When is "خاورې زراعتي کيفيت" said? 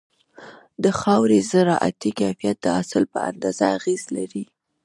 0.99-2.57